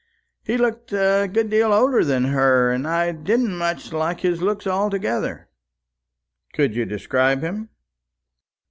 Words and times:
He 0.41 0.57
looked 0.57 0.91
a 0.93 1.29
good 1.31 1.51
deal 1.51 1.71
older 1.71 2.03
than 2.03 2.23
her, 2.33 2.71
and 2.71 2.87
I 2.87 3.11
didn't 3.11 3.55
much 3.55 3.93
like 3.93 4.21
his 4.21 4.41
looks 4.41 4.65
altogether." 4.65 5.47
"Could 6.53 6.75
you 6.75 6.85
describe 6.85 7.41
him?" 7.41 7.69